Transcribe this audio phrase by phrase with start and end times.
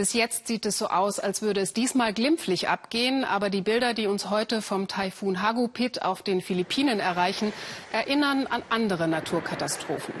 [0.00, 3.22] Bis jetzt sieht es so aus, als würde es diesmal glimpflich abgehen.
[3.22, 7.52] Aber die Bilder, die uns heute vom Taifun Hagupit auf den Philippinen erreichen,
[7.92, 10.14] erinnern an andere Naturkatastrophen.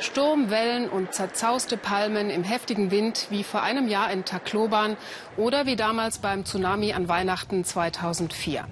[0.00, 4.98] Sturm, Wellen und zerzauste Palmen im heftigen Wind wie vor einem Jahr in Tacloban
[5.38, 8.68] oder wie damals beim Tsunami an Weihnachten 2004.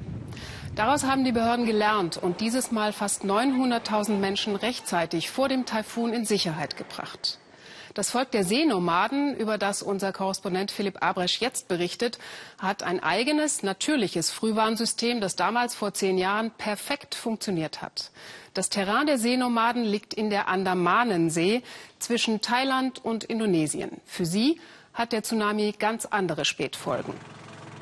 [0.76, 6.12] Daraus haben die Behörden gelernt und dieses Mal fast 900.000 Menschen rechtzeitig vor dem Taifun
[6.12, 7.38] in Sicherheit gebracht.
[7.94, 12.18] Das Volk der Seenomaden, über das unser Korrespondent Philipp Abresch jetzt berichtet,
[12.58, 18.12] hat ein eigenes, natürliches Frühwarnsystem, das damals vor zehn Jahren perfekt funktioniert hat.
[18.54, 21.62] Das Terrain der Seenomaden liegt in der Andamanensee
[21.98, 24.00] zwischen Thailand und Indonesien.
[24.04, 24.60] Für sie
[24.94, 27.14] hat der Tsunami ganz andere Spätfolgen.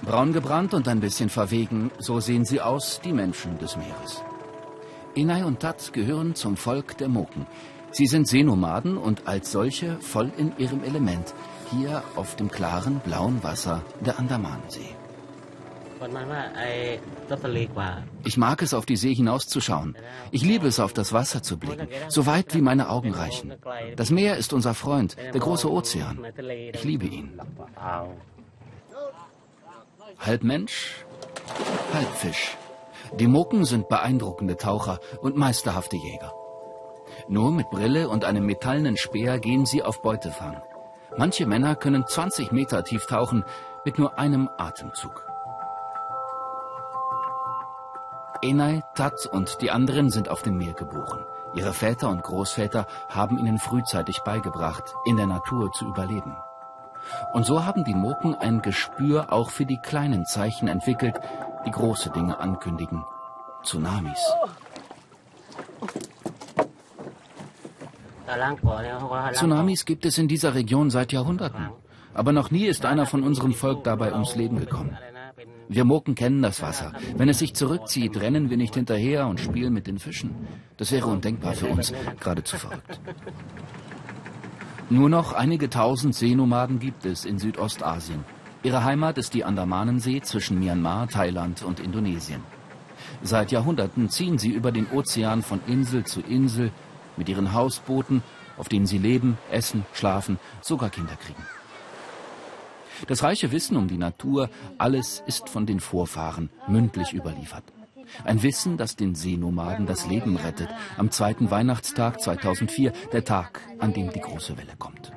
[0.02, 4.23] Braun gebrannt und ein bisschen verwegen, so sehen sie aus, die Menschen des Meeres.
[5.15, 7.46] Inai und Tat gehören zum Volk der Moken.
[7.91, 11.34] Sie sind Seenomaden und als solche voll in ihrem Element,
[11.70, 14.95] hier auf dem klaren blauen Wasser der Andamanensee.
[18.24, 19.96] Ich mag es, auf die See hinauszuschauen.
[20.30, 23.54] Ich liebe es, auf das Wasser zu blicken, so weit wie meine Augen reichen.
[23.96, 26.24] Das Meer ist unser Freund, der große Ozean.
[26.73, 27.40] Ich liebe ihn.
[30.21, 31.05] Halb Mensch,
[31.93, 32.57] halb Fisch.
[33.18, 36.32] Die Moken sind beeindruckende Taucher und meisterhafte Jäger.
[37.28, 40.62] Nur mit Brille und einem metallenen Speer gehen sie auf Beutefang.
[41.16, 43.45] Manche Männer können 20 Meter tief tauchen
[43.84, 45.24] mit nur einem Atemzug.
[48.40, 51.24] Enai, Tat und die anderen sind auf dem Meer geboren.
[51.54, 56.37] Ihre Väter und Großväter haben ihnen frühzeitig beigebracht, in der Natur zu überleben.
[57.32, 61.18] Und so haben die Moken ein Gespür auch für die kleinen Zeichen entwickelt,
[61.66, 63.04] die große Dinge ankündigen.
[63.62, 64.20] Tsunamis.
[69.32, 71.71] Tsunamis gibt es in dieser Region seit Jahrhunderten.
[72.15, 74.97] Aber noch nie ist einer von unserem Volk dabei ums Leben gekommen.
[75.69, 76.93] Wir Moken kennen das Wasser.
[77.16, 80.34] Wenn es sich zurückzieht, rennen wir nicht hinterher und spielen mit den Fischen.
[80.78, 83.00] Das wäre undenkbar für uns, geradezu verrückt.
[84.91, 88.25] Nur noch einige tausend Seenomaden gibt es in Südostasien.
[88.62, 92.43] Ihre Heimat ist die Andamanensee zwischen Myanmar, Thailand und Indonesien.
[93.22, 96.72] Seit Jahrhunderten ziehen sie über den Ozean von Insel zu Insel
[97.19, 98.23] mit ihren Hausbooten,
[98.56, 101.43] auf denen sie leben, essen, schlafen, sogar Kinder kriegen.
[103.06, 107.65] Das reiche Wissen um die Natur, alles ist von den Vorfahren mündlich überliefert.
[108.25, 110.69] Ein Wissen, das den Seenomaden das Leben rettet.
[110.97, 115.12] Am zweiten Weihnachtstag 2004, der Tag, an dem die große Welle kommt.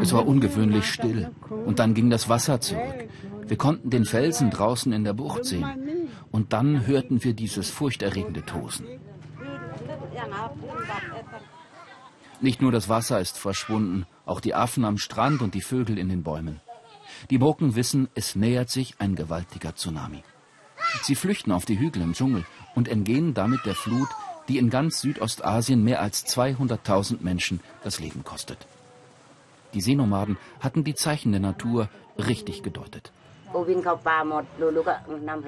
[0.00, 1.30] Es war ungewöhnlich still.
[1.64, 3.08] Und dann ging das Wasser zurück.
[3.46, 6.08] Wir konnten den Felsen draußen in der Bucht sehen.
[6.30, 8.86] Und dann hörten wir dieses furchterregende Tosen.
[12.40, 16.08] Nicht nur das Wasser ist verschwunden, auch die Affen am Strand und die Vögel in
[16.08, 16.60] den Bäumen.
[17.30, 20.22] Die Moken wissen, es nähert sich ein gewaltiger Tsunami.
[21.02, 24.08] Sie flüchten auf die Hügel im Dschungel und entgehen damit der Flut,
[24.48, 28.66] die in ganz Südostasien mehr als 200.000 Menschen das Leben kostet.
[29.72, 33.12] Die Seenomaden hatten die Zeichen der Natur richtig gedeutet.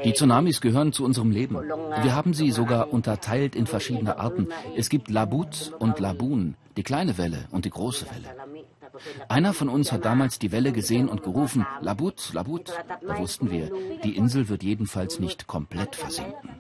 [0.05, 1.56] Die Tsunamis gehören zu unserem Leben.
[1.56, 4.49] Wir haben sie sogar unterteilt in verschiedene Arten.
[4.77, 8.34] Es gibt Labut und Labun, die kleine Welle und die große Welle.
[9.28, 12.72] Einer von uns hat damals die Welle gesehen und gerufen, Labut, Labut.
[13.06, 13.71] Da wussten wir,
[14.05, 16.50] die Insel wird jedenfalls nicht komplett versinken.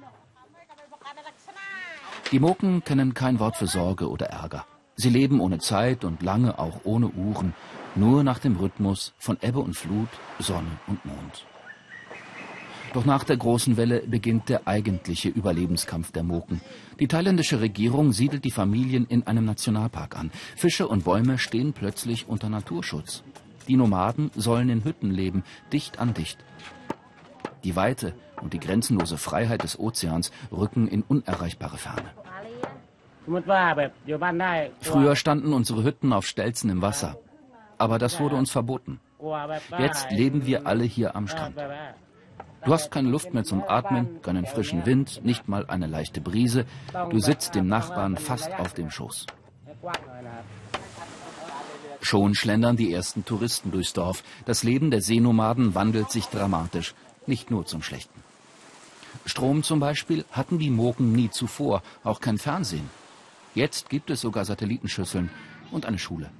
[2.32, 4.66] Die Moken kennen kein Wort für Sorge oder Ärger.
[4.96, 7.52] Sie leben ohne Zeit und lange auch ohne Uhren,
[7.94, 10.08] nur nach dem Rhythmus von Ebbe und Flut,
[10.38, 11.46] Sonne und Mond.
[12.94, 16.62] Doch nach der großen Welle beginnt der eigentliche Überlebenskampf der Moken.
[16.98, 20.30] Die thailändische Regierung siedelt die Familien in einem Nationalpark an.
[20.56, 23.22] Fische und Bäume stehen plötzlich unter Naturschutz.
[23.68, 26.38] Die Nomaden sollen in Hütten leben, dicht an dicht.
[27.64, 32.25] Die Weite und die grenzenlose Freiheit des Ozeans rücken in unerreichbare Ferne.
[34.80, 37.16] Früher standen unsere Hütten auf Stelzen im Wasser.
[37.78, 39.00] Aber das wurde uns verboten.
[39.78, 41.56] Jetzt leben wir alle hier am Strand.
[42.64, 46.64] Du hast keine Luft mehr zum Atmen, keinen frischen Wind, nicht mal eine leichte Brise.
[47.10, 49.26] Du sitzt dem Nachbarn fast auf dem Schoß.
[52.00, 54.22] Schon schlendern die ersten Touristen durchs Dorf.
[54.44, 56.94] Das Leben der Seenomaden wandelt sich dramatisch,
[57.26, 58.22] nicht nur zum Schlechten.
[59.24, 62.88] Strom zum Beispiel hatten die Moken nie zuvor, auch kein Fernsehen.
[63.56, 65.30] Jetzt gibt es sogar Satellitenschüsseln
[65.72, 66.30] und eine Schule.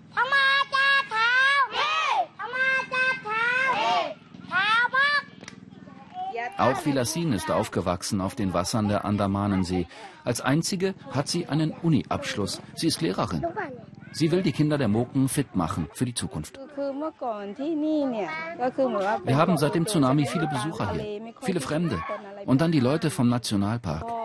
[6.59, 9.87] Auch Vilasin ist aufgewachsen auf den Wassern der Andamanensee.
[10.25, 12.61] Als einzige hat sie einen Uni-Abschluss.
[12.75, 13.47] Sie ist Lehrerin.
[14.13, 16.61] Sie will die Kinder der Moken fit machen für die Zukunft.
[19.25, 21.99] Wir haben seit dem Tsunami viele Besucher hier, viele Fremde
[22.45, 24.16] und dann die Leute vom Nationalpark.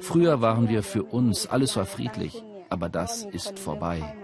[0.00, 4.14] Früher waren wir für uns, alles war friedlich, aber das ist vorbei.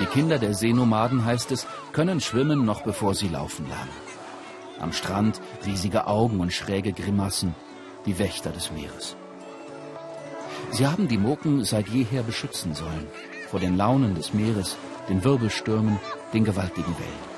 [0.00, 4.10] Die Kinder der Seenomaden, heißt es, können schwimmen, noch bevor sie laufen lernen.
[4.80, 7.54] Am Strand riesige Augen und schräge Grimassen,
[8.06, 9.16] die Wächter des Meeres.
[10.70, 13.06] Sie haben die Moken seit jeher beschützen sollen,
[13.50, 14.76] vor den Launen des Meeres,
[15.08, 15.98] den Wirbelstürmen,
[16.32, 17.30] den gewaltigen Wellen.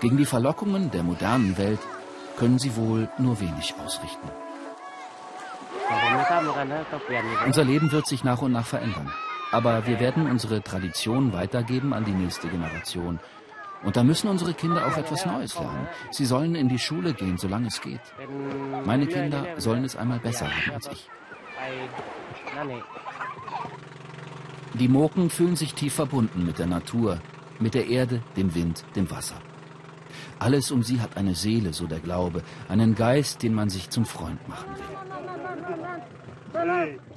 [0.00, 1.80] Gegen die Verlockungen der modernen Welt
[2.36, 4.28] können sie wohl nur wenig ausrichten.
[7.46, 9.12] Unser Leben wird sich nach und nach verändern.
[9.50, 13.20] Aber wir werden unsere Tradition weitergeben an die nächste Generation.
[13.84, 15.88] Und da müssen unsere Kinder auch etwas Neues lernen.
[16.10, 18.00] Sie sollen in die Schule gehen, solange es geht.
[18.84, 21.08] Meine Kinder sollen es einmal besser haben als ich.
[24.74, 27.20] Die Moken fühlen sich tief verbunden mit der Natur,
[27.58, 29.36] mit der Erde, dem Wind, dem Wasser.
[30.38, 34.06] Alles um sie hat eine Seele, so der Glaube, einen Geist, den man sich zum
[34.06, 35.01] Freund machen will.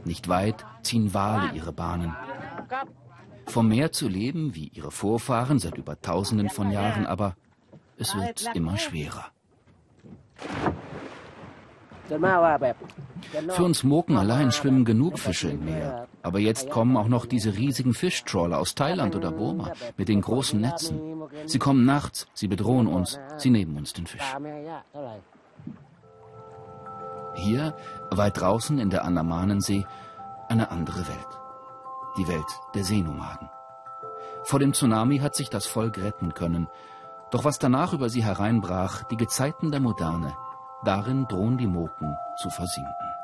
[0.06, 2.16] Nicht weit ziehen Wale ihre Bahnen.
[3.48, 7.36] Vom Meer zu leben, wie ihre Vorfahren seit über tausenden von Jahren, aber
[7.98, 9.26] es wird immer schwerer.
[13.50, 16.08] Für uns Moken allein schwimmen genug Fische im Meer.
[16.22, 20.60] Aber jetzt kommen auch noch diese riesigen Fischtrawler aus Thailand oder Burma mit den großen
[20.60, 21.00] Netzen.
[21.46, 24.36] Sie kommen nachts, sie bedrohen uns, sie nehmen uns den Fisch.
[27.36, 27.76] Hier,
[28.10, 29.86] weit draußen in der Andamanensee,
[30.48, 31.40] eine andere Welt.
[32.18, 33.50] Die Welt der Seenomaden.
[34.44, 36.68] Vor dem Tsunami hat sich das Volk retten können.
[37.32, 40.36] Doch was danach über sie hereinbrach, die Gezeiten der Moderne,
[40.84, 43.15] darin drohen die Moken zu versinken.